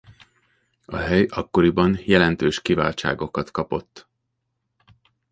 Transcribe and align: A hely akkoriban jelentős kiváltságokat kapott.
A 0.85 0.95
hely 0.97 1.25
akkoriban 1.29 1.97
jelentős 2.03 2.61
kiváltságokat 2.61 3.51
kapott. 3.51 4.07